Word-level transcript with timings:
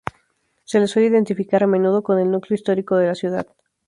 Se 0.63 0.79
le 0.79 0.87
suele 0.87 1.09
identificar 1.09 1.61
a 1.63 1.67
menudo 1.67 2.01
con 2.01 2.17
el 2.17 2.31
núcleo 2.31 2.55
histórico 2.55 2.95
de 2.95 3.05
la 3.05 3.13
ciudad. 3.13 3.45